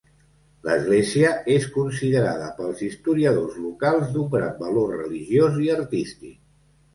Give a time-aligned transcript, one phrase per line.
[0.67, 6.35] L'església és considerada pels historiadors locals d'un gran valor religiós i artístic.